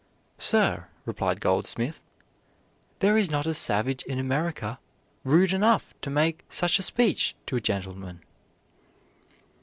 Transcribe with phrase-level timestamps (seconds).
[0.39, 2.01] "Sir," replied Goldsmith,
[3.01, 4.79] "there is not a savage in America
[5.23, 8.21] rude enough to make such a speech to a gentleman."